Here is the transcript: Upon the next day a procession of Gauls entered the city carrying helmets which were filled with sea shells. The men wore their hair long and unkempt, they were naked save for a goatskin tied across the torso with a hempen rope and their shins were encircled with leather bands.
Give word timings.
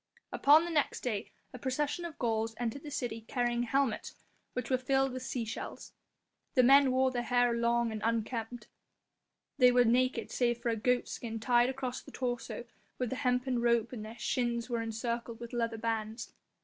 Upon 0.31 0.65
the 0.65 0.71
next 0.71 1.01
day 1.01 1.29
a 1.53 1.59
procession 1.59 2.05
of 2.05 2.17
Gauls 2.17 2.55
entered 2.57 2.81
the 2.81 2.89
city 2.89 3.21
carrying 3.27 3.61
helmets 3.61 4.15
which 4.53 4.71
were 4.71 4.77
filled 4.79 5.11
with 5.11 5.21
sea 5.21 5.45
shells. 5.45 5.93
The 6.55 6.63
men 6.63 6.89
wore 6.91 7.11
their 7.11 7.21
hair 7.21 7.53
long 7.53 7.91
and 7.91 8.01
unkempt, 8.03 8.65
they 9.59 9.71
were 9.71 9.85
naked 9.85 10.31
save 10.31 10.57
for 10.57 10.69
a 10.69 10.75
goatskin 10.75 11.39
tied 11.39 11.69
across 11.69 12.01
the 12.01 12.09
torso 12.11 12.65
with 12.97 13.13
a 13.13 13.17
hempen 13.17 13.61
rope 13.61 13.93
and 13.93 14.03
their 14.03 14.17
shins 14.17 14.71
were 14.71 14.81
encircled 14.81 15.39
with 15.39 15.53
leather 15.53 15.77
bands. 15.77 16.33